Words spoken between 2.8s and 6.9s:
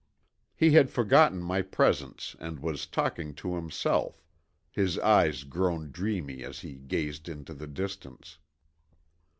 talking to himself, his eyes grown dreamy as he